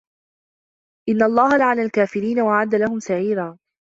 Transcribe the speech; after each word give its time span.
إِنَّ 1.09 1.23
اللَّهَ 1.23 1.57
لَعَنَ 1.57 1.79
الْكَافِرِينَ 1.79 2.39
وَأَعَدَّ 2.39 2.75
لَهُمْ 2.75 2.99
سَعِيرًا 2.99 3.57